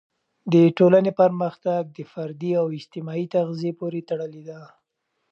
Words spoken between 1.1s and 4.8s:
پرمختګ د فردي او اجتماعي تغذیې پورې تړلی دی.